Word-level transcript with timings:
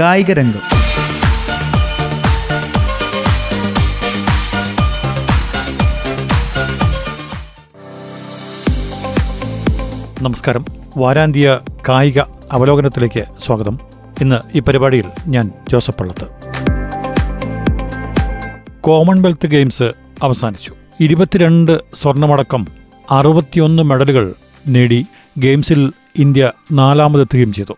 കായികരംഗം. 0.00 0.60
നമസ്കാരം. 10.22 10.64
വാരാന്ത്യ 10.96 11.58
കായിക 11.88 12.20
അവലോകനത്തിലേക്ക് 12.52 13.24
സ്വാഗതം. 13.38 13.78
ഇന്ന് 14.20 14.56
ഈ 14.56 14.60
പരിപാടിയിൽ 14.60 15.04
ഞാൻ 15.28 15.50
ജോസഫ് 15.70 15.98
പള്ളത്ത്. 15.98 16.26
കോമൺവെൽത്ത് 18.80 19.46
ഗെയിംസ് 19.46 19.82
അവസാനിച്ചു. 20.22 20.74
ഇരുപത്തിരണ്ട് 21.00 21.80
സ്വർണമടക്കം 21.94 22.66
അറുപത്തിയൊന്ന് 23.10 23.82
മെഡലുകൾ 23.82 24.34
നേടി 24.66 25.06
ഗെയിംസിൽ 25.38 25.92
ഇന്ത്യ 26.18 26.52
നാലാമതെത്തുകയും 26.72 27.52
ചെയ്തു. 27.52 27.76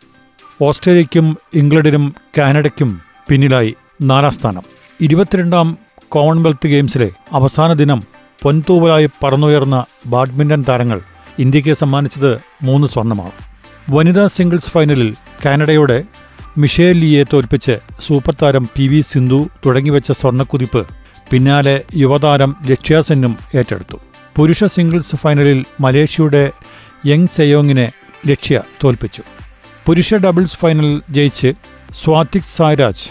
ഓസ്ട്രേലിയയ്ക്കും 0.63 1.39
ഇംഗ്ലണ്ടിനും 1.55 2.15
കാനഡയ്ക്കും 2.39 3.01
പിന്നിലായി 3.29 3.75
നാലാം 4.03 4.33
സ്ഥാനം. 4.33 4.63
ഇരുപത്തിരണ്ടാം 5.01 5.79
കോമൺവെൽത്ത് 6.09 6.69
ഗെയിംസിലെ 6.69 7.11
അവസാന 7.33 7.73
ദിനം 7.73 8.03
പൊൻതൂവലായി 8.43 9.09
പറന്നുയർന്ന 9.23 9.85
ബാഡ്മിന്റൺ 10.07 10.65
താരങ്ങൾ 10.69 11.01
ഇന്ത്യയ്ക്ക് 11.39 11.75
സമ്മാനിച്ചത് 11.75 12.41
മൂന്ന് 12.63 12.87
സ്വർണമാണ്. 12.87 13.31
വനിതാ 13.91 14.27
സിംഗിൾസ് 14.27 14.71
ഫൈനലിൽ 14.71 15.15
കാനഡയുടെ 15.45 16.05
മിഷേൽ 16.59 16.93
ലിയെ 16.93 17.25
തോൽപ്പിച്ച് 17.33 17.79
സൂപ്പർ 18.01 18.37
താരം 18.43 18.69
പി 18.77 18.89
വി 18.89 19.01
സിന്ധു 19.01 19.49
തുടങ്ങിവെച്ച 19.67 20.13
സ്വർണക്കുതിപ്പ് 20.13 20.87
പിന്നാലെ 21.31 21.85
യുവതാരം 21.97 22.57
ലക്ഷ്യാസെന്നും 22.71 23.39
ഏറ്റെടുത്തു. 23.55 23.97
പുരുഷ 24.37 24.65
സിംഗിൾസ് 24.65 25.17
ഫൈനലിൽ 25.17 25.65
മലേഷ്യയുടെ 25.81 26.51
യങ് 27.07 27.29
സെയോങ്ങിനെ 27.37 27.93
ലക്ഷ്യ 28.27 28.63
തോൽപ്പിച്ചു. 28.85 29.23
പുരുഷ 29.87 30.15
ഡബിൾസ് 30.15 30.57
ഫൈനൽ 30.57 31.03
ജയിച്ച് 31.11 31.53
സ്വാതിക് 31.93 32.49
സായ്രാജ് 32.57 33.05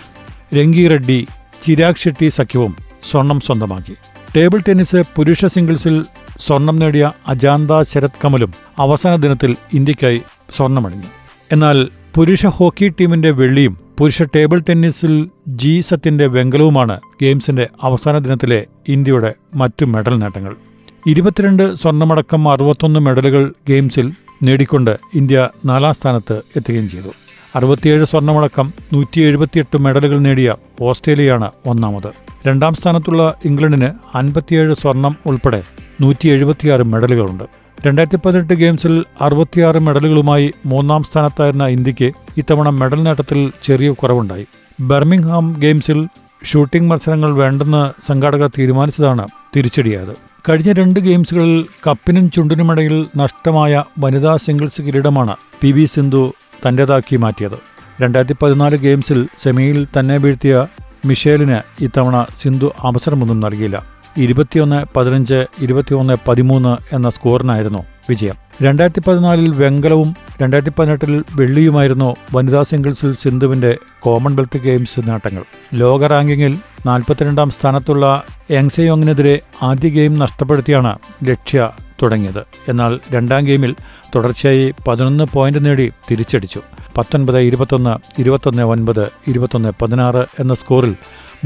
രംഗി 0.57 0.87
റെഡ്ഡി 0.87 1.27
ചിരാഗ് 1.63 1.95
ഷെട്ടി 1.95 2.29
സഖ്യവും 2.29 2.75
സ്വർണം 3.03 3.39
സ്വന്തമാക്കി. 3.39 3.95
ടേബിൾ 4.35 4.61
ടെന്നീസ് 4.67 5.03
പുരുഷ 5.15 5.45
സിംഗിൾസിൽ 5.45 6.03
സ്വർണം 6.39 6.79
നേടിയ 6.79 7.11
അജാന്ത 7.27 7.71
ശരത് 7.81 8.17
കമലും 8.25 8.53
അവസാന 8.79 9.15
ദിനത്തിൽ 9.15 9.55
ഇന്ത്യക്കായി 9.73 10.21
സ്വർണമണിഞ്ഞു. 10.55 11.09
എന്നാൽ 11.51 11.87
പുരുഷ 12.15 12.45
ഹോക്കി 12.45 12.89
ടീമിന്റെ 12.99 13.31
വെള്ളിയും 13.31 13.79
പുരുഷ 13.97 14.21
ടേബിൾ 14.35 14.59
ടെന്നീസിൽ 14.69 15.29
ജി 15.47 15.79
സത്യന്റെ 15.79 16.27
വെങ്കലവുമാണ് 16.27 16.99
ഗെയിംസിന്റെ 17.21 17.67
അവസാന 17.83 18.17
ദിനത്തിലെ 18.17 18.65
ഇന്ത്യയുടെ 18.89 19.33
മറ്റു 19.55 19.85
മെഡൽ 19.85 20.19
നേട്ടങ്ങൾ. 20.19 20.55
ഇരുപത്തിരണ്ട് 21.07 21.75
സ്വർണമടക്കം 21.75 22.51
അറുപത്തൊന്ന് 22.51 22.99
മെഡലുകൾ 22.99 23.53
ഗെയിംസിൽ 23.67 24.11
നേടിക്കൊണ്ട് 24.43 24.97
ഇന്ത്യ 25.15 25.49
നാലാം 25.65 25.93
സ്ഥാനത്ത് 25.93 26.41
എത്തുകയും 26.55 26.89
ചെയ്തു. 26.89 27.09
അറുപത്തിയേഴ് 27.55 28.05
സ്വർണമടക്കം 28.05 28.73
നൂറ്റി 28.93 29.21
എഴുപത്തിയെട്ട് 29.21 29.77
മെഡലുകൾ 29.77 30.19
നേടിയ 30.19 30.55
ഓസ്ട്രേലിയയാണ് 30.81 31.51
ഒന്നാമത്. 31.65 32.09
രണ്ടാം 32.47 32.73
സ്ഥാനത്തുള്ള 32.73 33.33
ഇംഗ്ലണ്ടിന് 33.45 34.17
അൻപത്തിയേഴ് 34.17 34.73
സ്വർണം 34.73 35.17
ഉൾപ്പെടെ 35.25 35.63
നൂറ്റി 36.01 36.27
എഴുപത്തിയാറ് 36.27 36.81
മെഡലുകളുണ്ട്. 36.81 37.43
രണ്ടായിരത്തി 37.87 38.27
പതിനെട്ട് 38.27 38.53
ഗെയിംസിൽ 38.53 39.03
അറുപത്തിയാറ് 39.21 39.79
മെഡലുകളുമായി 39.79 40.53
മൂന്നാം 40.65 41.03
സ്ഥാനത്തായിരുന്ന 41.03 41.65
ഇന്ത്യയ്ക്ക് 41.65 42.11
ഇത്തവണ 42.37 42.69
മെഡൽ 42.69 43.03
നേട്ടത്തിൽ 43.03 43.51
ചെറിയ 43.63 43.89
കുറവുണ്ടായി. 43.91 44.45
ബർമിംഗ്ഹാം 44.81 45.55
ഗെയിംസിൽ 45.59 46.07
ഷൂട്ടിംഗ് 46.45 46.89
മത്സരങ്ങൾ 46.89 47.31
വേണ്ടെന്ന് 47.31 48.07
സംഘാടകർ 48.07 48.47
തീരുമാനിച്ചതാണ് 48.47 49.27
തിരിച്ചടിയായത്. 49.55 50.34
കഴിഞ്ഞ 50.49 50.71
രണ്ട് 50.71 50.99
ഗെയിംസുകളിൽ 50.99 51.65
കപ്പിനും 51.87 52.31
ചുണ്ടിനുമിടയിൽ 52.31 53.07
നഷ്ടമായ 53.17 53.83
വനിതാ 53.99 54.35
സിംഗിൾസ് 54.35 54.81
കിരീടമാണ് 54.81 55.35
പി 55.61 55.71
വി 55.71 55.85
സിന്ധു 55.85 56.33
തന്റെതാക്കി 56.67 57.15
മാറ്റിയത്. 57.15 57.57
രണ്ടായിരത്തി 58.01 58.35
പതിനാല് 58.43 58.77
ഗെയിംസിൽ 58.77 59.27
സെമിയിൽ 59.37 59.87
തന്നെ 59.99 60.17
വീഴ്ത്തിയ 60.17 60.67
മിഷേലിന് 61.05 61.83
ഇത്തവണ 61.83 62.25
സിന്ധു 62.37 62.73
അവസരമൊന്നും 62.79 63.39
നൽകിയില്ല. 63.39 63.85
ഇരുപത്തിയൊന്ന് 64.17 64.85
പതിനഞ്ച് 64.95 65.45
ഇരുപത്തിയൊന്ന് 65.61 66.17
പതിമൂന്ന് 66.27 66.95
എന്ന 66.95 67.09
സ്കോറിനായിരുന്നു 67.09 67.85
വിജയം. 68.09 68.35
രണ്ടായിരത്തി 68.61 69.09
പതിനാലിൽ 69.09 69.55
വെങ്കലവും 69.55 70.15
രണ്ടായിരത്തി 70.41 70.73
പതിനെട്ടിൽ 70.79 71.23
വെള്ളിയുമായിരുന്നു 71.35 72.15
വനിതാ 72.33 72.63
സിംഗിൾസിൽ 72.63 73.13
സിന്ധുവിന്റെ 73.15 73.77
കോമൺവെൽത്ത് 73.99 74.61
ഗെയിംസ് 74.61 74.99
നേട്ടങ്ങൾ. 75.09 75.43
ലോക 75.73 76.05
റാങ്കിങ്ങിൽ 76.05 76.59
നാൽപ്പത്തിരണ്ടാം 76.85 77.49
സ്ഥാനത്തുള്ള 77.49 78.23
യങ്സയോങ്ങിനെതിരെ 78.51 79.39
ആദ്യ 79.63 79.89
ഗെയിം 79.89 80.19
നഷ്ടപ്പെടുത്തിയാണ് 80.19 80.99
ലക്ഷ്യ 81.23 81.69
തുടങ്ങിയത്. 82.01 82.45
എന്നാൽ 82.67 82.99
രണ്ടാം 83.11 83.45
ഗെയിമിൽ 83.45 83.75
തുടർച്ചയായി 84.15 84.73
പതിനൊന്ന് 84.87 85.23
പോയിന്റ് 85.33 85.65
നേടി 85.65 85.91
തിരിച്ചടിച്ചു. 86.11 86.61
പത്തൊൻപത് 86.97 87.39
ഇരുപത്തൊന്ന് 87.39 88.21
ഇരുപത്തൊന്ന് 88.21 88.63
ഒൻപത് 88.63 89.11
ഇരുപത്തൊന്ന് 89.27 89.71
പതിനാറ് 89.81 90.25
എന്ന 90.39 90.53
സ്കോറിൽ 90.53 90.95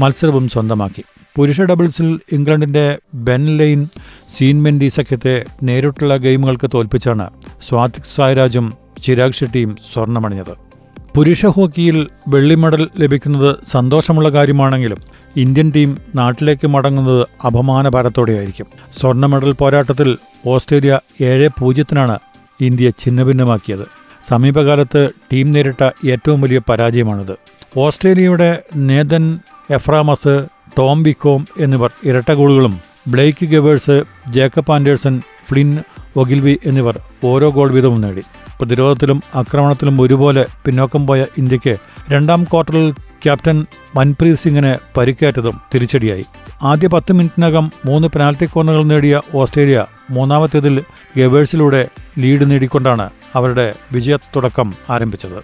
മത്സരവും 0.00 0.48
സ്വന്തമാക്കി. 0.48 1.04
പുരുഷ 1.36 1.60
ഡബിൾസിൽ 1.60 2.20
ഇംഗ്ലണ്ടിന്റെ 2.32 2.98
ബെൻ 3.14 3.56
ലെയ്ൻ 3.58 3.88
സീൻമെൻഡി 4.36 4.88
സഖ്യത്തെ 4.88 5.44
നേരിട്ടുള്ള 5.62 6.16
ഗെയിമുകൾക്ക് 6.16 6.70
തോൽപ്പിച്ചാണ് 6.74 7.30
സ്വാതിക് 7.68 8.10
സായ്രാജും 8.16 8.74
ചിരാഗ് 9.02 9.32
ഷെട്ടിയും 9.32 9.76
സ്വർണമണിഞ്ഞത്. 9.92 10.69
പുരുഷ 11.14 11.46
ഹോക്കിയിൽ 11.46 11.96
വെള്ളി 12.28 12.54
മെഡൽ 12.54 12.88
ലഭിക്കുന്നത് 12.98 13.56
സന്തോഷമുള്ള 13.66 14.28
കാര്യമാണെങ്കിലും 14.28 15.00
ഇന്ത്യൻ 15.36 15.72
ടീം 15.76 15.98
നാട്ടിലേക്ക് 16.14 16.66
മടങ്ങുന്നത് 16.66 17.26
അപമാനഭാരത്തോടെയായിരിക്കും 17.44 18.66
സ്വർണ 18.98 19.26
മെഡൽ 19.26 19.52
പോരാട്ടത്തിൽ 19.52 20.18
ഓസ്ട്രേലിയ 20.46 20.98
ഏഴ് 21.20 21.48
പൂജ്യത്തിനാണ് 21.58 22.18
ഇന്ത്യ 22.60 22.90
ഛിന്നഭിന്നമാക്കിയത്. 22.90 23.86
സമീപകാലത്ത് 24.28 25.10
ടീം 25.32 25.52
നേരിട്ട 25.52 25.82
ഏറ്റവും 26.08 26.40
വലിയ 26.40 26.60
പരാജയമാണിത്. 26.68 27.34
ഓസ്ട്രേലിയയുടെ 27.76 28.62
നേതൻ 28.76 29.38
എഫ്രാമസ് 29.70 30.46
ടോം 30.78 31.02
വിക്കോം 31.02 31.46
എന്നിവർ 31.60 31.90
ഇരട്ട 32.04 32.32
ഗോളുകളും 32.32 32.80
Blake 33.08 33.46
Govers 33.46 34.02
Jacob 34.28 34.72
Anderson 34.72 35.22
Flynn 35.48 35.78
Ogilvie 36.16 36.58
എന്നിവർ 36.66 37.00
ഓരോ 37.24 37.50
ഗോൾ 37.50 37.72
വീതവും 37.72 38.00
നേടി. 38.00 38.22
പ്രതിരോധത്തിലും 38.60 39.20
ആക്രമണത്തിലും 39.34 40.00
ഒരുപോലെ 40.02 40.44
പിന്നോക്കം 40.66 41.06
പോയ 41.06 41.24
ഇന്ത്യയ്ക്ക് 41.38 41.74
രണ്ടാം 42.10 42.44
ക്വാർട്ടറിൽ 42.44 42.86
ക്യാപ്റ്റൻ 43.24 43.58
മൻപ്രീത് 43.96 44.40
സിംഗിന് 44.42 44.72
പരിക്കേറ്റതും 44.96 45.56
തിരിച്ചടിയായി. 45.74 46.24
ആദ്യ 46.62 46.88
പത്ത് 46.88 47.12
മിനിറ്റിനകം 47.12 47.70
മൂന്ന് 47.86 48.08
പെനാൽറ്റി 48.08 48.46
കോർണറുകൾ 48.46 48.84
നേടിയ 48.84 49.20
ഓസ്ട്രേലിയ 49.34 49.86
മൂന്നാമത്തേതിൽ 50.10 50.76
ഗവേഴ്സിലൂടെ 51.16 51.88
ലീഡ് 52.18 52.50
നേടിക്കൊണ്ടാണ് 52.50 53.10
അവരുടെ 53.34 53.74
വിജയ 53.92 54.16
തുടക്കം 54.36 54.74
ആരംഭിച്ചത്. 54.90 55.40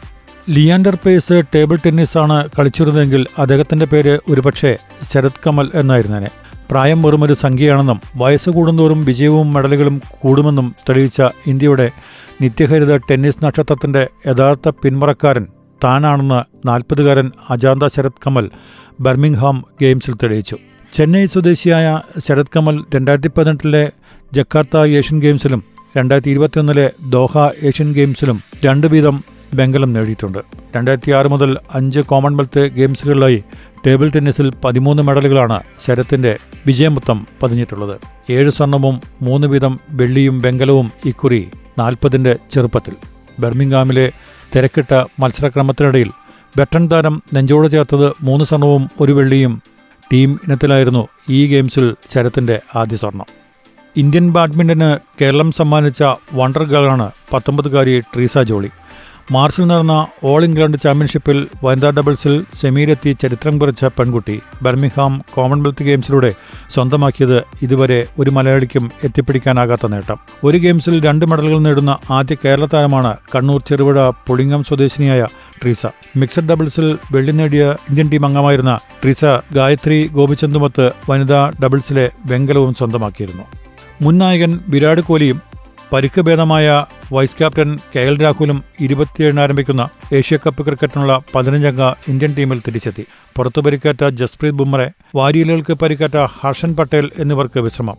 ലിയാൻഡർ 0.51 0.97
പേസ് 1.07 1.43
ടേബിൾ 1.55 1.79
ടെന്നീസാണ് 1.87 2.49
കളിച്ചിരുന്നതെങ്കിൽ 2.59 3.27
അദ്ദേഹത്തിന്റെ 3.39 3.87
പേര് 3.87 4.19
ഒരുപക്ഷെ 4.31 4.73
ശരത് 5.13 5.41
കമൽ 5.47 5.71
എന്നായിരുന്നേനെ. 5.75 6.31
പ്രായം 6.71 7.03
വെറുമൊരു 7.03 7.35
സംഖ്യയാണെന്നും 7.35 8.01
വയസ്സ് 8.17 8.51
കൂടുന്തോറും 8.51 9.05
വിജയവും 9.05 9.53
മെഡലുകളും 9.53 10.03
കൂടുമെന്നും 10.21 10.75
തെളിയിച്ച 10.89 11.23
ഇന്ത്യയുടെ 11.47 11.91
നിത്യഹരിത 12.43 12.97
ടെന്നീസ് 12.97 13.45
നക്ഷത്രത്തിന്റെ 13.45 14.07
യഥാർത്ഥ 14.27 14.69
പിന്മുറക്കാരൻ 14.69 15.47
താനാണെന്ന് 15.85 16.69
നാൽപ്പതുകാരൻ 16.69 17.33
അജാന്ത 17.51 17.83
ശരത് 17.87 18.21
കമൽ 18.27 18.51
ബർമിംഗ്ഹാം 19.01 19.65
ഗെയിംസിൽ 19.83 20.15
തെളിയിച്ചു. 20.15 20.57
ചെന്നൈ 20.93 21.27
സ്വദേശിയായ 21.27 22.01
ശരത് 22.19 22.53
കമൽ 22.57 22.85
രണ്ടായിരത്തി 22.95 23.29
പതിനെട്ടിലെ 23.29 23.93
ജക്കാർത്ത 24.35 24.77
ഏഷ്യൻ 24.77 25.21
ഗെയിംസിലും 25.21 25.63
രണ്ടായിരത്തി 25.97 26.31
ഇരുപത്തിയൊന്നിലെ 26.31 26.91
ദോഹ 27.11 27.33
ഏഷ്യൻ 27.63 27.93
ഗെയിംസിലും 27.93 28.43
രണ്ടു 28.65 28.87
വീതം 28.87 29.25
വെങ്കലം 29.55 29.93
നേടിയിട്ടുണ്ട്. 29.93 30.39
രണ്ടായിരത്തി 30.77 31.11
ആറ് 31.11 31.27
മുതൽ 31.27 31.57
അഞ്ച് 31.75 32.01
കോമൺവെൽത്ത് 32.01 32.67
ഗെയിംസുകളിലായി 32.67 33.45
ടേബിൾ 33.87 34.09
ടെന്നീസിൽ 34.09 34.53
പതിമൂന്ന് 34.65 35.03
മെഡലുകളാണ് 35.03 35.61
ശരത്തിന്റെ 35.87 36.37
വിജയമൊത്തം 36.67 37.27
പതിഞ്ഞിട്ടുള്ളത്. 37.43 38.01
ഏഴ് 38.31 38.51
സ്വർണവും 38.51 39.01
മൂന്ന് 39.23 39.47
വീതം 39.47 39.81
വെള്ളിയും 39.91 40.43
വെങ്കലവും 40.43 40.93
ഇക്കുറി 41.05 41.49
നാൽപ്പതിന്റെ 41.79 42.37
ചെറുപ്പത്തിൽ. 42.51 42.95
ബെർമിംഗാമിലെ 43.41 44.13
തിരക്കിട്ട 44.57 45.05
മത്സരക്രമത്തിനിടയിൽ 45.21 46.11
ബെട്ടൺ 46.57 46.91
താരം 46.91 47.23
നെഞ്ചോട് 47.35 47.69
ചേർത്തത് 47.69 48.13
മൂന്ന് 48.23 48.45
സ്വർണവും 48.45 48.91
ഒരു 49.01 49.13
വെള്ളിയും 49.13 49.63
ടീം 50.13 50.39
ഇനത്തിലായിരുന്നു 50.49 51.09
ഈ 51.31 51.47
ഗെയിംസിൽ 51.47 51.95
ശരത്തിന്റെ 52.15 52.61
ആദ്യ 52.77 52.97
സ്വർണം. 52.97 53.27
ഇന്ത്യൻ 53.97 54.33
ബാഡ്മിന്റന് 54.33 54.99
കേരളം 55.21 55.53
സമ്മാനിച്ച 55.53 56.03
വണ്ടർ 56.33 56.65
ഗേളാണ് 56.65 57.11
പത്തൊമ്പതുകാരി 57.33 58.01
ട്രീസ 58.01 58.39
ജോളി. 58.39 58.69
മാർച്ചിൽ 59.33 59.65
നടന്ന 59.65 60.07
ഓൾ 60.25 60.45
ഇംഗ്ലണ്ട് 60.45 60.79
ചാമ്പ്യൻഷിപ്പിൽ 60.79 61.47
വനിതാ 61.65 61.91
ഡബിൾസിൽ 61.91 62.45
സെമിയിലെത്തി 62.55 63.17
ചരിത്രം 63.23 63.59
കുറിച്ച 63.59 63.85
പെൺകുട്ടി 63.85 64.41
ബർമിംഗ്ഹാം 64.63 65.25
കോമൺവെൽത്ത് 65.35 65.85
ഗെയിംസിലൂടെ 65.85 66.35
സ്വന്തമാക്കിയത് 66.71 67.45
ഇതുവരെ 67.63 68.07
ഒരു 68.19 68.31
മലയാളിക്കും 68.31 68.91
എത്തിപ്പിടിക്കാനാകാത്ത 69.05 69.87
നേട്ടം. 69.87 70.19
ഒരു 70.45 70.59
ഗെയിംസിൽ 70.59 71.05
രണ്ട് 71.05 71.27
മെഡലുകൾ 71.27 71.59
നേടുന്ന 71.59 71.99
ആദ്യ 72.11 72.37
കേരള 72.45 72.67
താരമാണ് 72.67 73.17
കണ്ണൂർ 73.35 73.63
ചെറുപുഴ 73.69 74.11
പുളിങ്ങം 74.11 74.65
സ്വദേശിനിയായ 74.65 75.27
ട്രീസ. 75.63 75.87
മിക്സഡ് 76.17 76.49
ഡബിൾസിൽ 76.49 76.99
വെള്ളി 77.13 77.33
നേടിയ 77.33 77.65
ഇന്ത്യൻ 77.71 78.11
ടീം 78.11 78.27
അംഗമായിരുന്ന 78.27 78.79
ട്രീസ 79.03 79.25
ഗായത്രി 79.53 80.09
ഗോപിചന്ദുമത്ത് 80.09 80.93
വനിതാ 81.11 81.53
ഡബിൾസിലെ 81.65 82.11
വെങ്കലവും 82.27 82.75
സ്വന്തമാക്കിയിരുന്നു. 82.75 83.43
മുൻ 84.03 84.19
നായകൻ 84.19 84.61
വിരാട് 84.69 85.01
കോഹ്ലിയും 85.01 85.56
പരിക്ക് 85.93 86.21
ഭേദമായ 86.21 86.85
വൈസ് 87.13 87.39
ക്യാപ്റ്റൻ 87.39 87.79
കെ 87.97 88.01
എൽ 88.01 88.23
രാഹുലും 88.23 88.65
ഇരുപത്തിയേഴിന് 88.81 89.41
ആരംഭിക്കുന്ന 89.41 89.89
ഏഷ്യ 90.13 90.37
കപ്പ് 90.37 90.65
ക്രിക്കറ്റിനുള്ള 90.65 91.21
പതിനഞ്ചംഗ 91.35 91.83
ഇന്ത്യൻ 92.09 92.35
ടീമിൽ 92.39 92.63
തിരിച്ചെത്തി. 92.67 93.07
പുറത്തു 93.37 93.61
പരിക്കേറ്റ 93.61 94.05
ജസ്പ്രീത് 94.05 94.55
ബുംറെ 94.55 94.91
വാരിയലുകൾക്ക് 95.15 95.73
പരിക്കേറ്റ 95.73 96.17
ഹർഷൻ 96.17 96.77
പട്ടേൽ 96.77 97.11
എന്നിവർക്ക് 97.19 97.59
വിശ്രമം. 97.59 97.97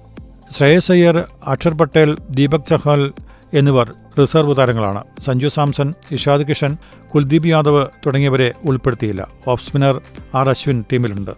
ശ്രേയസ് 0.57 0.91
അയ്യർ 0.91 1.25
അക്ഷർ 1.47 1.73
പട്ടേൽ 1.73 2.17
ദീപക് 2.29 2.67
ചഹൽ 2.69 3.13
എന്നിവർ 3.53 3.93
റിസർവ് 4.19 4.57
താരങ്ങളാണ്. 4.57 5.03
സഞ്ജു 5.25 5.47
സാംസൺ 5.47 5.93
ഇഷാദ് 6.11 6.47
കിഷൻ 6.47 6.77
കുൽദീപ് 7.15 7.47
യാദവ് 7.47 7.87
തുടങ്ങിയവരെ 8.05 8.53
ഉൾപ്പെടുത്തിയില്ല. 8.65 9.27
ഓഫ് 9.47 9.65
സ്പിന്നർ 9.65 10.01
ആർ 10.35 10.49
അശ്വിൻ 10.49 10.83
ടീമിലുണ്ട്. 10.91 11.31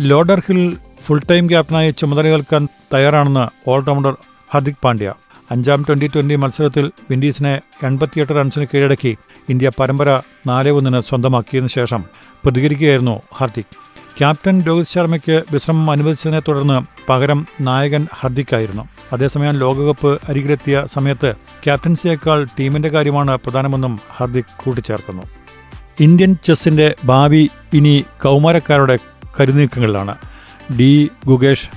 ലോഡർഹിൽ 0.00 0.76
ഫുൾ 1.02 1.20
ടൈം 1.30 1.48
ക്യാപ്റ്റനായി 1.48 1.90
ചുമതലയേൽക്കാൻ 1.90 2.68
തയ്യാറാണെന്ന് 2.94 3.70
ഓൾറൗണ്ടർ 3.70 4.16
ഹർദിക് 4.54 4.82
പാണ്ഡ്യ. 4.84 5.14
അഞ്ചാം 5.50 5.82
ട്വന്റി 5.88 6.06
ട്വന്റി 6.06 6.34
മത്സരത്തിൽ 6.34 6.90
വിൻഡീസിനെ 7.10 7.60
എൺപത്തിയെട്ട് 7.82 8.32
റൺസിന് 8.32 8.66
കീഴടക്കി 8.74 9.16
ഇന്ത്യ 9.48 9.70
പരമ്പര 9.80 10.22
നാല് 10.46 10.70
ഒന്നിന് 10.70 11.00
സ്വന്തമാക്കിയതിനു 11.00 11.68
ശേഷം 11.68 12.04
പ്രതികരിക്കുകയായിരുന്നു 12.44 13.22
ഹാർദിക്. 13.34 13.64
ക്യാപ്റ്റൻ 14.18 14.62
രോഹിത് 14.62 14.86
ശർമ്മയ്ക്ക് 14.86 15.42
വിശ്രമം 15.52 15.90
അനുവദിച്ചതിനെ 15.90 16.40
തുടർന്ന് 16.40 16.80
പകരം 17.08 17.46
നായകൻ 17.60 18.06
ഹർദിക്കായിരുന്നു. 18.14 18.88
അതേസമയം 19.12 19.54
ലോകകപ്പ് 19.54 20.20
അരികിലെത്തിയ 20.28 20.86
സമയത്ത് 20.86 21.34
ക്യാപ്റ്റൻസിയേക്കാൾ 21.64 22.46
ടീമിന്റെ 22.60 22.88
കാര്യമാണ് 22.88 23.36
പ്രധാനമെന്നും 23.36 24.00
ഹർദിക് 24.16 24.44
കൂട്ടിച്ചേർക്കുന്നു. 24.56 25.22
ഇന്ത്യൻ 26.00 26.36
ചെസ്സിന്റെ 26.44 26.94
ഭാവി 27.04 27.48
ഇനി 27.72 28.04
കൗമാരക്കാരുടെ 28.22 28.98
കരുനീക്കങ്ങളിലാണ്. 29.40 30.14
ഡി 30.78 31.10
ഗുഗേഷ് 31.26 31.68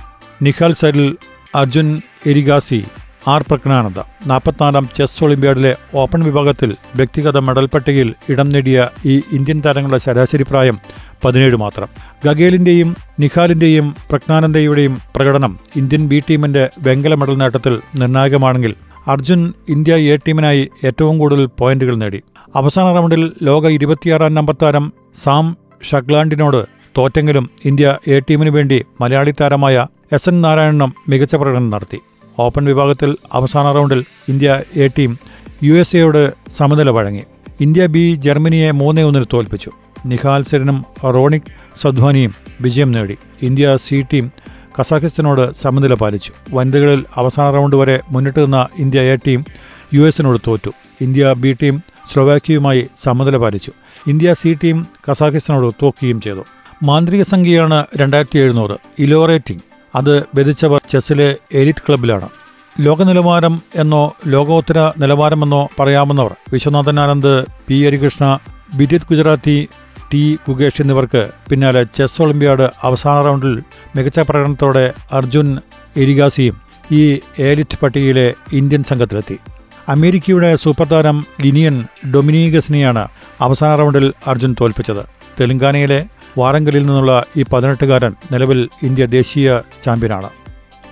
നിഖാൽ 0.42 0.74
സരിൽ 0.74 1.16
അർജുൻ 1.54 2.02
എരിഗാസി 2.26 2.84
ആർ 3.28 3.42
പ്രജ്ഞാനന്ദ 3.42 4.00
നാൽപ്പത്തിനാലാം 4.26 4.88
ചെസ് 4.96 5.24
ഒളിമ്പ്യാഡിലെ 5.24 5.76
ഓപ്പൺ 5.94 6.20
വിഭാഗത്തിൽ 6.24 6.70
വ്യക്തിഗത 6.96 7.38
മെഡൽ 7.38 7.66
പട്ടികയിൽ 7.66 8.14
ഇടം 8.28 8.48
നേടിയ 8.48 8.88
ഈ 9.06 9.22
ഇന്ത്യൻ 9.32 9.62
താരങ്ങളുടെ 9.66 9.98
ശരാശരി 9.98 10.42
പ്രായം 10.42 10.76
പതിനേഴ് 11.24 11.56
മാത്രം. 11.56 11.88
ഗഗേലിന്റെയും 12.24 12.96
നിഖാലിന്റെയും 13.20 13.96
പ്രജ്ഞാനന്ദയുടെയും 14.10 15.00
പ്രകടനം 15.16 15.58
ഇന്ത്യൻ 15.76 16.08
ബി 16.08 16.22
ടീമിന്റെ 16.30 16.70
വെങ്കല 16.82 17.14
മെഡൽ 17.14 17.38
നേട്ടത്തിൽ 17.38 17.80
നിർണായകമാണെങ്കിൽ 17.96 18.74
അർജുൻ 19.08 19.52
ഇന്ത്യ 19.68 19.94
എ 20.12 20.16
ടീമിനായി 20.16 20.68
ഏറ്റവും 20.84 21.18
കൂടുതൽ 21.18 21.46
പോയിന്റുകൾ 21.58 21.96
നേടി. 21.96 22.22
അവസാന 22.56 22.94
റൗണ്ടിൽ 22.94 23.32
ലോക 23.42 23.66
ഇരുപത്തിയാറാം 23.66 24.34
നമ്പർ 24.34 24.56
താരം 24.62 24.92
സാം 25.24 25.56
ഷഗ്ലാൻഡിനോട് 25.90 26.60
തോറ്റെങ്കിലും 26.98 27.50
ഇന്ത്യ 27.64 27.96
എ 28.08 28.18
ടീമിനു 28.20 28.50
വേണ്ടി 28.50 28.84
മലയാളി 29.00 29.34
താരമായ 29.40 29.86
എസ് 30.12 30.28
എൻ 30.28 30.42
നാരായണനും 30.42 30.94
മികച്ച 31.08 31.34
പ്രകടനം 31.34 31.70
നടത്തി. 31.70 31.98
ഓപ്പൺ 32.38 32.64
വിഭാഗത്തിൽ 32.64 33.16
അവസാന 33.32 33.72
റൗണ്ടിൽ 33.72 34.04
India 34.28 34.62
A 34.76 34.88
team 34.88 35.18
U 35.62 35.74
S 35.74 35.96
എയോട് 35.96 36.32
സമനില 36.56 36.90
വഴങ്ങി. 36.90 37.22
ഇന്ത്യ 37.60 37.86
ബി 37.86 38.14
ജർമ്മനിയെ 38.14 38.70
മൂന്നേ 38.70 39.02
ഒന്നിന് 39.02 39.24
തോൽപ്പിച്ചു. 39.32 39.70
നിഹാൽ 40.06 40.42
സെറിനും 40.42 40.84
റോണിക് 41.04 41.42
സദ്വാനിയും 41.76 42.34
വിജയം 42.60 42.92
നേടി. 42.92 43.16
ഇന്ത്യ 43.42 43.76
സി 43.76 44.06
ടീം 44.12 44.32
കസാഖിസ്ഥാനോട് 44.80 45.54
സമനില 45.54 45.94
പാലിച്ചു. 45.94 46.32
വനിതകളിൽ 46.50 47.04
അവസാന 47.16 47.54
റൗണ്ട് 47.54 47.76
വരെ 47.76 48.00
മുന്നിട്ട് 48.10 48.40
നിന്ന 48.40 48.66
ഇന്ത്യ 48.78 49.00
എ 49.00 49.16
ടീം 49.16 49.44
യു 49.94 50.02
എസിനോട് 50.02 50.40
തോറ്റു. 50.46 50.70
ഇന്ത്യ 51.00 51.32
ബി 51.32 51.56
ടീം 51.62 51.82
സ്ലൊവാക്യയുമായി 52.12 52.86
സമനില 53.02 53.36
പാലിച്ചു. 53.36 53.72
ഇന്ത്യ 54.06 54.34
സി 54.34 54.58
ടീം 54.64 54.86
കസാഖിസ്ഥാനോട് 55.10 55.74
തോക്കുകയും 55.82 56.20
ചെയ്തു. 56.20 56.44
മാന്ത്രിക 56.82 57.22
സംഖ്യയാണ് 57.22 57.84
രണ്ടായിരത്തി 57.96 58.38
എഴുന്നൂറ്. 58.38 58.76
ഇലോറേറ്റിംഗ് 58.98 59.62
അത് 59.96 60.14
വിധിച്ചവർ 60.34 60.80
ചെസ്സിലെ 60.88 61.36
എലിറ്റ് 61.54 61.84
ക്ലബിലാണ് 61.88 62.28
ലോകനിലവാരം 62.80 63.62
എന്നോ 63.74 64.02
ലോകോത്തര 64.26 64.78
നിലവാരമെന്നോ 64.98 65.68
പറയാമെന്നവർ 65.78 66.34
വിശ്വനാഥൻ 66.52 67.00
ആനന്ദ് 67.00 67.44
പി. 67.68 67.86
ഹരികൃഷ്ണ 67.86 68.38
വിദ്യുത് 68.76 69.02
ഗുജറാത്തി 69.10 69.68
ടി. 70.12 70.38
ഗുഗേഷ് 70.48 70.82
എന്നിവർക്ക് 70.82 71.30
പിന്നാലെ 71.50 71.82
ചെസ് 71.82 72.22
ഒളിമ്പ്യാഡ് 72.22 72.66
അവസാന 72.82 73.24
റൗണ്ടിൽ 73.24 73.62
മികച്ച 73.96 74.18
പ്രകടനത്തോടെ 74.20 74.92
അർജുൻ 75.12 75.58
എരിഗാസിയും 75.96 76.60
ഈ 76.92 77.02
എലിറ്റ് 77.38 77.78
പട്ടികയിലെ 77.82 78.34
ഇന്ത്യൻ 78.52 78.84
സംഘത്തിലെത്തി. 78.84 79.38
അമേരിക്കയുടെ 79.88 80.56
സൂപ്പർ 80.56 80.86
താരം 80.86 81.26
ലിനിയൻ 81.42 81.84
ഡൊമിനീഗസിനെയാണ് 82.14 83.08
അവസാന 83.40 83.76
റൗണ്ടിൽ 83.76 84.12
അർജുൻ 84.26 84.56
തോൽപ്പിച്ചത്. 84.60 85.02
തെലങ്കാനയിലെ 85.40 86.06
വാറങ്കലിൽ 86.38 86.86
നിന്നുള്ള 86.86 87.24
ഈ 87.36 87.42
പതിനെട്ടുകാരൻ 87.42 88.14
നിലവിൽ 88.32 88.68
ഇന്ത്യ 88.82 89.06
ദേശീയ 89.06 89.60
ചാമ്പ്യനാണ്. 89.84 90.30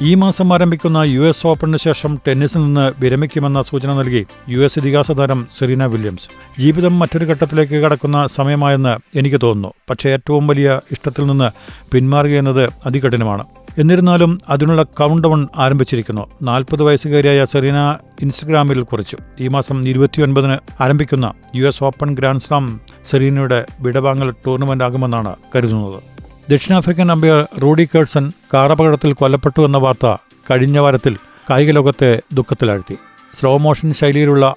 ഈ 0.02 0.14
മാസം 0.14 0.55
ആരംഭിക്കുന്ന 0.55 0.99
യു 0.99 1.20
എസ് 1.20 1.46
ഓപ്പണിന് 1.46 1.76
ശേഷം 1.76 2.19
ടെന്നീസിൽ 2.29 2.58
നിന്ന് 2.58 2.93
വിരമിക്കുമെന്ന 2.99 3.62
സൂചന 3.62 3.94
നൽകി 3.94 4.26
യു 4.49 4.58
എസ് 4.58 4.79
ഇതിഹാസ 4.79 5.11
താരം 5.11 5.46
സെറീന 5.58 5.85
വില്യംസ്. 5.85 6.29
ജീവിതം 6.61 6.99
മറ്റൊരു 6.99 7.25
ഘട്ടത്തിലേക്ക് 7.25 7.75
കടക്കുന്ന 7.75 8.26
സമയമായെന്ന് 8.26 9.19
എനിക്ക് 9.19 9.41
തോന്നുന്നു. 9.43 9.73
പക്ഷേ 9.91 10.11
ഏറ്റവും 10.11 10.46
വലിയ 10.46 10.81
ഇഷ്ടത്തിൽ 10.93 11.26
നിന്ന് 11.26 11.50
പിന്മാറുകയെന്നത് 11.93 12.70
അതികഠിനമാണ്. 12.87 13.44
എന്നിരുന്നാലും 13.79 14.38
അതിനുള്ള 14.49 14.82
കൗണ്ട് 14.82 15.29
ഡൗൺ 15.29 15.49
ആരംഭിച്ചിരിക്കുന്നു. 15.56 16.26
നാൽപ്പത് 16.43 16.82
വയസ്സുകാരിയായ 16.82 17.44
സെറീന 17.44 17.94
ഇൻസ്റ്റഗ്രാമിൽ 18.23 18.82
കുറിച്ചു. 18.82 19.17
ഈ 19.41 19.49
മാസം 19.49 19.88
ഇരുപത്തിയൊൻപതിന് 19.88 20.59
ആരംഭിക്കുന്ന 20.81 21.32
U 21.55 21.67
S 21.67 21.85
open 21.85 22.15
grand 22.15 22.41
slam 22.41 22.81
സെറീനയുടെ 23.11 23.67
വിടവാങ്ങൽ 23.81 24.35
ടൂർണമെന്റ് 24.47 24.85
ആകുമെന്നാണ് 24.85 25.37
കരുതുന്നത്. 25.56 26.03
ദക്ഷിണാഫ്രിക്കൻ 26.50 27.12
അമ്പയർ 27.12 27.49
റോഡി 27.62 27.88
കേഴ്സൺ 27.94 28.32
കാറപകടത്തിൽ 28.55 29.12
കൊല്ലപ്പെട്ടു 29.12 29.62
എന്ന 29.62 29.76
വാർത്ത 29.76 30.17
കഴിഞ്ഞ 30.50 30.79
വാരത്തിൽ 30.79 31.17
കായിക 31.50 31.71
ലോകത്തെ 31.71 32.23
ദുഃഖത്തിലാഴ്ത്തി. 32.32 32.97
സ്ലോ 33.41 33.59
മോഷൻ 33.59 33.93
ശൈലിയിലുള്ള 33.93 34.55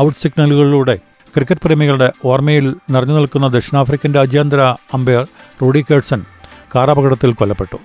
ഔട്ട് 0.00 0.18
സിഗ്നലുകളിലൂടെ 0.18 0.96
ക്രിക്കറ്റ് 1.34 1.60
പ്രേമികളുടെ 1.64 2.12
ഓർമ്മയിൽ 2.24 2.74
നിറഞ്ഞു 2.90 3.14
നിൽക്കുന്ന 3.14 3.48
ദക്ഷിണാഫ്രിക്കൻ 3.48 4.14
രാജ്യാന്തര 4.14 4.60
അമ്പയർ 4.94 5.26
റോഡി 5.62 5.84
കേഴ്സൺ 5.90 6.24
കാറപകടത്തിൽ 6.74 7.32
കൊല്ലപ്പെട്ടു. 7.32 7.76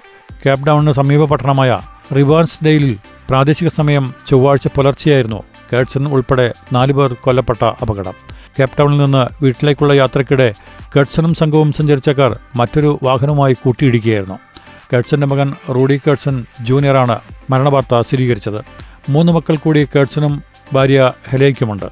കേപ്പ് 0.46 0.68
ഡൗണിന് 0.68 0.92
സമീപ 0.92 1.26
പട്ടണമായ 1.26 1.80
റിവാൻസ്ഡെയിലിൽ 2.16 2.98
പ്രാദേശിക 3.30 3.68
സമയം 3.68 4.14
ചൊവ്വാഴ്ച 4.28 4.68
പുലർച്ചെയായിരുന്നു. 4.68 5.44
കേട്സൺ 5.74 6.08
ഉൾപ്പെടെ 6.08 6.54
നാലുപേർ 6.74 7.14
കൊല്ലപ്പെട്ട 7.14 7.64
അപകടം. 7.82 8.14
കേപ് 8.60 8.78
ടൗണിൽ 8.80 8.98
നിന്ന് 8.98 9.44
വീട്ടിലേക്കുള്ള 9.44 9.94
യാത്രക്കിടെ 9.94 10.54
കേട്സണും 10.96 11.34
സംഘവും 11.34 11.74
സഞ്ചരിച്ച 11.74 12.10
കാർ 12.10 12.40
മറ്റൊരു 12.56 13.00
വാഹനവുമായി 13.04 13.54
കൂട്ടിയിടിക്കുകയായിരുന്നു. 13.54 14.40
കേട്സന്റെ 14.94 15.28
മകൻ 15.28 15.54
റൂഡി 15.70 15.98
കേട്സൺ 15.98 16.46
ജൂനിയറാണ് 16.62 17.20
മരണവാർത്ത 17.50 18.02
സ്ഥിരീകരിച്ചത്. 18.02 18.66
മൂന്ന് 19.10 19.32
മക്കൾ 19.32 19.56
കൂടി 19.56 19.88
കേട്സണും 19.96 20.44
ഭാര്യ 20.74 21.12
ഹെലേക്കുമുണ്ട് 21.30 21.86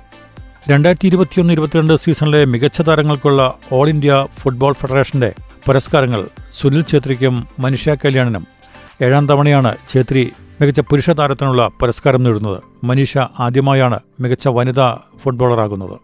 രണ്ടായിരത്തി 0.69 1.07
ഇരുപത്തിയൊന്ന് 1.07 1.53
ഇരുപത്തിരണ്ട് 1.53 1.95
സീസണിലെ 1.95 2.45
മികച്ച 2.45 2.81
താരങ്ങൾക്കുള്ള 2.81 3.53
ഓൾ 3.71 3.89
ഇന്ത്യ 3.89 4.25
ഫുട്ബോൾ 4.39 4.73
ഫെഡറേഷന്റെ 4.73 5.33
പുരസ്കാരങ്ങൾ 5.65 6.27
സുനിൽ 6.54 6.85
ഛേത്രിക്കും 6.87 7.47
മനുഷ്യ 7.59 7.95
കല്യാണിനും. 8.06 8.47
ഏഴാം 9.02 9.28
തവണയാണ് 9.28 9.76
ഛേത്രി 9.90 10.31
മികച്ച 10.61 10.80
പുരുഷ 10.80 11.09
താരത്തിനുള്ള 11.09 11.71
പുരസ്കാരം 11.81 12.23
നേടുന്നത്. 12.23 12.61
മനീഷ 12.83 13.18
ആദ്യമായാണ് 13.18 13.99
മികച്ച 14.21 14.47
വനിതാ 14.47 14.99
ഫുട്ബോളറാകുന്നത്. 15.18 15.99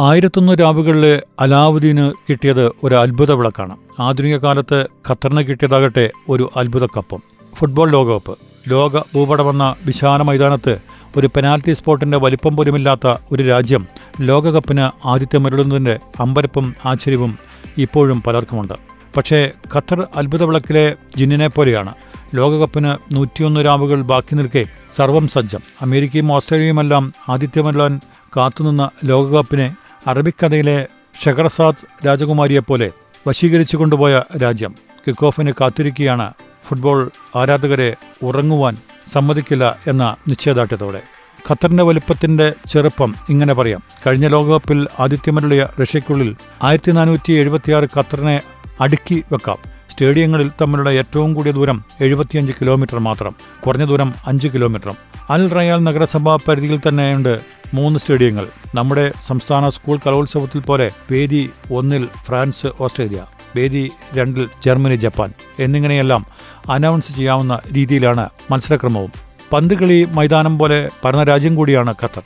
ആയിരത്തൊന്ന് 0.00 0.52
രാവുകളിലെ 0.60 1.22
അലാവുദ്ദീന് 1.40 2.12
കിട്ടിയത് 2.30 2.72
ഒരു 2.84 2.94
അത്ഭുത 2.94 3.32
വിളക്കാണ്. 3.32 3.76
ആധുനിക 4.00 4.36
കാലത്ത് 4.36 4.86
ഖത്തറിന് 5.08 5.40
കിട്ടിയതാകട്ടെ 5.40 6.10
ഒരു 6.28 6.50
അത്ഭുത 6.56 6.86
കപ്പം. 6.86 7.22
ഫുട്ബോൾ 7.54 7.90
ലോകകപ്പ്. 7.90 8.38
ലോക 8.68 8.98
ഭൂപടമെന്ന 9.14 9.74
വിശാല 9.84 10.22
മൈതാനത്ത് 10.22 10.78
ഒരു 11.16 11.26
പെനാൽറ്റി 11.26 11.72
സ്പോട്ടിന്റെ 11.72 12.18
വലിപ്പം 12.18 12.56
പോലുമില്ലാത്ത 12.56 13.14
ഒരു 13.32 13.42
രാജ്യം 13.42 13.88
ലോകകപ്പിന് 14.20 15.08
ആതിഥ്യമരുളുന്നതിന്റെ 15.08 15.98
അമ്പരപ്പും 16.20 16.74
ആശ്ചര്യവും 16.84 17.38
ഇപ്പോഴും 17.78 18.22
പലർക്കുമുണ്ട്. 18.22 18.74
പക്ഷേ 19.16 19.50
ഖത്തർ 19.74 20.06
അത്ഭുത 20.16 20.42
വിളക്കിലെ 20.42 20.94
ജിന്നിനെ 21.16 21.48
പോലെയാണ്. 21.48 21.94
ലോകകപ്പിന് 22.34 23.14
നൂറ്റിയൊന്ന് 23.14 23.64
രാവുകൾ 23.64 24.02
ബാക്കി 24.02 24.34
നിൽക്കെ 24.34 24.64
സർവം 24.96 25.28
സജ്ജം. 25.28 25.60
അമേരിക്കയും 25.82 26.32
ഓസ്ട്രേലിയയുമെല്ലാം 26.32 27.14
ആതിഥ്യമല്ലാൻ 27.28 28.00
കാത്തുനിന്ന 28.36 28.90
ലോകകപ്പിനെ 29.04 29.76
അറബിക്കഥയിലെ 30.06 30.86
ഷെഹർസാദ് 31.24 32.06
രാജകുമാരിയെപ്പോലെ 32.06 32.90
വശീകരിച്ചു 33.28 33.76
കൊണ്ടുപോയ 33.76 34.22
രാജ്യം. 34.42 34.74
കിക്കോഫിന് 35.06 35.52
കാത്തിരിക്കുകയാണ് 35.60 36.32
ഫുട്ബോൾ 36.68 37.10
ആരാധകരെ 37.36 37.96
ഉറങ്ങുവാൻ 38.22 38.76
സമ്മതിക്കില്ല 39.12 39.78
എന്ന 39.86 40.16
നിശ്ചയദാർഢ്യത്തോടെ. 40.28 41.02
ഖത്തറിന്റെ 41.50 41.82
വലുപ്പത്തിന്റെ 41.82 42.52
ചെറുപ്പം 42.68 43.14
ഇങ്ങനെ 43.28 43.54
പറയാം. 43.54 43.82
കഴിഞ്ഞ 44.06 44.26
ലോകകപ്പിൽ 44.26 44.86
ആതിഥ്യമരുളിയ 45.00 45.68
റഷ്യയ്ക്കുള്ളിൽ 45.82 46.36
ആയിരത്തി 46.62 46.90
നാനൂറ്റി 46.90 47.32
എഴുപത്തിയാറ് 47.32 47.84
ഖത്തറിനെ 47.84 48.40
അടുക്കി 48.80 49.24
വെക്കാം. 49.32 49.56
സ്റ്റേഡിയങ്ങളിൽ 49.90 50.50
തമ്മിലുള്ള 50.60 50.90
ഏറ്റവും 50.90 51.34
കൂടിയ 51.34 51.52
ദൂരം 51.52 51.84
എഴുപത്തിയഞ്ച് 52.00 52.52
കിലോമീറ്റർ 52.52 52.98
മാത്രം. 52.98 53.34
കുറഞ്ഞ 53.66 53.84
ദൂരം 53.84 54.14
അഞ്ച് 54.26 54.48
കിലോമീറ്റർ 54.48 54.94
അൽ 55.30 55.50
റയാൽ 55.50 55.76
നഗരസഭാ 55.76 56.36
പരിധിയിൽ 56.48 56.80
തന്നെയുണ്ട് 56.88 57.40
മൂന്ന് 57.74 57.98
സ്റ്റേഡിയങ്ങൾ. 57.98 58.46
നമ്മുടെ 58.74 59.12
സംസ്ഥാന 59.26 59.68
സ്കൂൾ 59.68 59.98
കലോത്സവത്തിൽ 60.06 60.60
പോലെ 60.60 60.90
വേദി 61.10 61.50
ഒന്നിൽ 61.72 62.08
ഫ്രാൻസ് 62.24 62.66
ഓസ്ട്രേലിയ. 62.80 63.26
വേദി 63.56 63.90
രണ്ടിൽ 64.14 64.48
ജർമ്മനി 64.64 64.96
ജപ്പാൻ. 64.96 65.32
എന്നിങ്ങനെയെല്ലാം 65.60 66.26
അനൗൺസ് 66.70 67.16
ചെയ്യാവുന്ന 67.16 67.58
രീതിയിലാണ് 67.74 68.28
മത്സരക്രമവും. 68.50 69.12
പന്തുകളി 69.52 70.08
മൈതാനം 70.10 70.58
പോലെ 70.58 70.88
പരന്ന 71.04 71.24
രാജ്യം 71.24 71.54
കൂടിയാണ് 71.54 71.94
ഖത്തർ. 72.04 72.22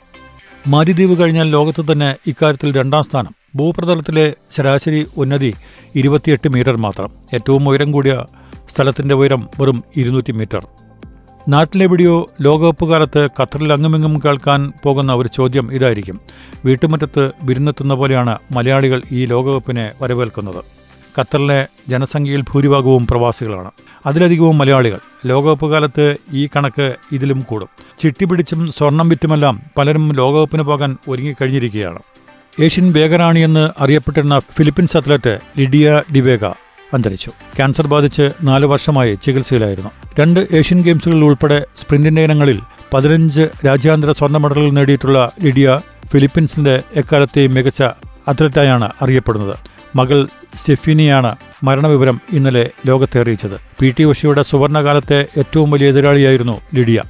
മാലിദ്വീപ് 0.67 1.19
കഴിഞ്ഞാൽ 1.19 1.49
ലോകത്ത് 1.49 1.91
തന്നെ 1.91 2.15
ഇക്കാര്യത്തിൽ 2.27 2.75
രണ്ടാം 2.75 3.03
സ്ഥാനം. 3.03 3.35
ഭൂപ്രതലത്തിലെ 3.55 4.33
ശരാശരി 4.51 5.07
ഉന്നതി 5.17 5.53
ഇരുപത്തിയെട്ട് 5.95 6.49
മീറ്റർ 6.49 6.77
മാത്രം. 6.77 7.11
ഏറ്റവും 7.33 7.69
ഉയരം 7.69 7.91
കൂടിയ 7.91 8.23
സ്ഥലത്തിന്റെ 8.69 9.15
ഉയരം 9.15 9.49
വെറും 9.59 9.83
ഇരുന്നൂറ്റി 9.97 10.31
മീറ്റർ 10.31 10.67
നാട്ടിലെവിടെയോ 11.47 12.27
ലോകകപ്പ് 12.41 12.85
കാലത്ത് 12.89 13.29
ഖത്തറിൽ 13.39 13.73
അങ്ങുമിങ്ങും 13.73 14.21
കേൾക്കാൻ 14.25 14.73
പോകുന്ന 14.83 15.13
ഒരു 15.13 15.29
ചോദ്യം 15.35 15.73
ഇതായിരിക്കും. 15.73 16.19
വീട്ടുമുറ്റത്ത് 16.65 17.31
വിരുന്നെത്തുന്ന 17.43 17.93
പോലെയാണ് 17.93 18.37
മലയാളികൾ 18.51 19.01
ഈ 19.11 19.25
ലോകകപ്പിനെ 19.25 19.91
വരവേൽക്കുന്നത്. 20.01 20.63
ഖത്തറിലെ 21.19 21.67
ജനസംഖ്യയിൽ 21.87 22.41
ഭൂരിഭാഗവും 22.41 23.07
പ്രവാസികളാണ്. 23.07 23.71
അതിലധികവും 24.05 24.57
മലയാളികൾ. 24.57 24.99
ലോകകപ്പ് 25.25 25.71
കാലത്ത് 25.71 26.17
ഈ 26.33 26.47
കണക്ക് 26.55 26.95
ഇതിലും 27.11 27.41
കൂടും. 27.41 27.69
ചിട്ടിപിടിച്ചും 27.99 28.71
സ്വർണം 28.77 29.09
വിറ്റുമെല്ലാം 29.09 29.61
പലരും 29.77 30.13
ലോകകപ്പിന് 30.13 30.61
പോകാൻ 30.61 30.97
ഒരുങ്ങിക്കഴിഞ്ഞിരിക്കുകയാണ്. 31.07 31.99
ഏഷ്യൻ 32.63 32.91
വേഗറാണി 32.91 33.39
എന്ന് 33.39 33.69
അറിയപ്പെട്ടിരുന്ന 33.79 34.39
ഫിലിപ്പീൻസ് 34.39 34.97
അത്ലറ്റ് 34.97 35.39
ലിഡിയ 35.57 36.01
ഡിവേഗ 36.15 36.45
അന്തരിച്ചു. 36.93 37.29
ക്യാൻസർ 37.29 37.87
ബാധിച്ച് 37.87 38.29
നാല് 38.43 38.65
വർഷമായി 38.65 39.15
ചികിത്സയിലായിരുന്നു. 39.15 39.89
രണ്ട് 40.19 40.47
ഏഷ്യൻ 40.53 40.81
ഗെയിംസുകളിൽ 40.81 41.25
ഉൾപ്പെടെ 41.25 41.65
സ്പ്രിന്റിന്റെ 41.81 42.23
ഇനങ്ങളിൽ 42.23 42.59
പതിനഞ്ച് 42.93 43.49
രാജ്യാന്തര 43.65 44.11
സ്വർണ 44.11 44.37
മെഡലുകൾ 44.37 44.69
നേടിയിട്ടുള്ള 44.69 45.31
ലിഡിയ 45.41 45.79
ഫിലിപ്പീൻസിന്റെ 46.11 46.83
എക്കാലത്തെയും 46.95 47.53
മികച്ച 47.53 47.83
അത്ലറ്റായാണ് 48.27 48.89
അറിയപ്പെടുന്നത്. 49.01 49.55
മകൾ 49.95 50.27
സ്റ്റെഫിനിയാണ് 50.57 51.35
മരണവിവരം 51.63 52.21
ഇന്നലെ 52.33 52.69
ലോകത്തെ 52.87 53.21
അറിയിച്ചത്. 53.21 53.57
പി 53.79 53.93
ടി 53.99 54.03
ഉഷയുടെ 54.03 54.43
സുവർണകാലത്തെ 54.43 55.25
ഏറ്റവും 55.37 55.71
വലിയ 55.71 55.89
എതിരാളിയായിരുന്നു 55.89 56.61
ലിഡിയ. 56.75 57.01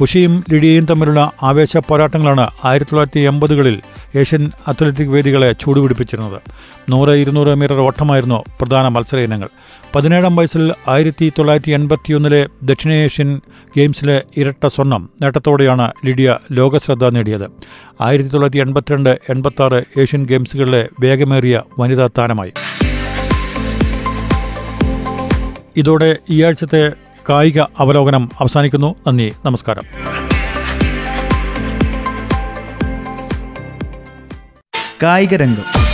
ഉഷയും 0.00 0.44
ലിഡിയയും 0.52 0.84
തമ്മിലുള്ള 0.84 1.32
ആവേശ 1.42 1.76
പോരാട്ടങ്ങളാണ് 1.76 2.46
ആയിരത്തി 2.64 2.90
തൊള്ളായിരത്തി 2.90 3.20
എൺപതുകളിൽ 3.20 3.80
ഏഷ്യൻ 4.16 4.50
അത്ലറ്റിക് 4.68 5.08
വേദികളെ 5.08 5.52
ചൂടുപിടിപ്പിച്ചിരുന്നത്. 5.52 6.42
നൂറ് 6.90 7.10
ഇരുന്നൂറ് 7.10 7.54
മീറ്റർ 7.54 7.80
ഓട്ടമായിരുന്നു 7.80 8.44
പ്രധാന 8.60 8.88
മത്സര 8.88 9.16
ഇനങ്ങൾ. 9.16 9.48
പതിനേഴാം 9.94 10.36
വയസ്സിൽ 10.36 10.72
ആയിരത്തി 10.88 11.32
തൊള്ളായിരത്തി 11.38 11.70
എൺപത്തിയൊന്നിലെ 11.70 12.48
ദക്ഷിണേഷ്യൻ 12.62 13.40
ഗെയിംസിലെ 13.76 14.22
ഇരട്ട 14.36 14.66
സ്വർണം 14.66 15.10
നേട്ടത്തോടെയാണ് 15.22 15.92
ലിഡിയ 16.06 16.36
ലോകശ്രദ്ധ 16.52 17.04
നേടിയത്. 17.04 17.50
ആയിരത്തി 18.00 18.28
തൊള്ളായിരത്തി 18.28 18.58
എൺപത്തിരണ്ട് 18.58 19.18
എൺപത്തി 19.30 19.62
ആറ് 19.62 20.00
ഏഷ്യൻ 20.00 20.24
ഗെയിംസുകളിലെ 20.24 20.88
വേഗമേറിയ 21.00 21.62
വനിതാ 21.78 22.08
താരമായി. 22.18 22.52
ഇതോടെ 25.76 26.16
ഈ 26.30 26.42
ആഴ്ചത്തെ 26.42 26.92
കായിക 27.28 27.60
അവലോകനം 27.60 28.30
അവസാനിക്കുന്നു. 28.40 28.94
നന്ദി 29.06 29.34
നമസ്കാരം. 29.44 29.82
കായിക 35.02 35.34
രംഗം. 35.34 35.87